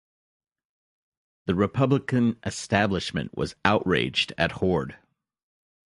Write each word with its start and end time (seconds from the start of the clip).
The 1.45 1.53
Republican 1.53 2.37
establishment 2.43 3.37
was 3.37 3.53
outraged 3.63 4.33
at 4.35 4.53
Hoard. 4.53 4.97